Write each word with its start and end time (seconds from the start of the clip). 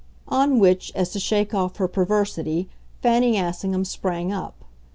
On 0.29 0.57
which, 0.57 0.91
as 0.95 1.09
to 1.11 1.19
shake 1.19 1.53
off 1.53 1.75
her 1.75 1.87
perversity, 1.87 2.67
Fanny 3.03 3.37
Assingham 3.37 3.85
sprang 3.85 4.33
up. 4.33 4.65